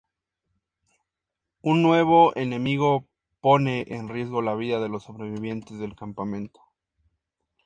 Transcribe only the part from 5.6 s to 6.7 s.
del campamento.